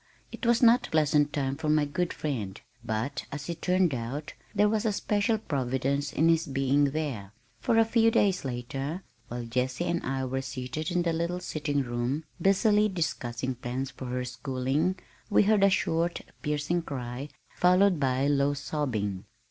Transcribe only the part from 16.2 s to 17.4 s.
piercing cry,